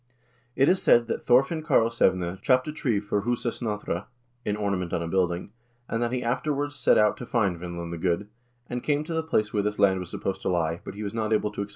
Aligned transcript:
It 0.55 0.67
is 0.67 0.81
said 0.81 1.05
that 1.05 1.21
Thorfinn 1.21 1.61
Karlsevne 1.61 2.39
chopped 2.41 2.67
a 2.67 2.71
tree 2.71 2.99
for 2.99 3.19
a 3.19 3.21
husa 3.21 3.51
snotra 3.51 4.07
(an 4.47 4.55
ornament 4.55 4.93
on 4.93 5.03
a 5.03 5.07
building), 5.07 5.51
and 5.87 6.01
that 6.01 6.11
he 6.11 6.23
afterwards 6.23 6.75
set 6.75 6.97
out 6.97 7.17
to 7.17 7.25
find 7.27 7.59
Vin 7.59 7.77
land 7.77 7.93
the 7.93 7.99
Good, 7.99 8.27
and 8.67 8.81
came 8.81 9.03
to 9.03 9.13
the 9.13 9.21
place 9.21 9.53
where 9.53 9.61
this 9.61 9.77
land 9.77 9.99
was 9.99 10.09
supposed 10.09 10.41
to 10.41 10.49
lie, 10.49 10.81
but 10.83 10.95
he 10.95 11.03
was 11.03 11.13
not 11.13 11.25
able 11.25 11.29
to 11.29 11.29
explore 11.29 11.29
it, 11.29 11.31
and 11.31 11.31
did 11.31 11.35
not 11.35 11.35
establish 11.35 11.55
himself 11.59 11.67
there. 11.69 11.69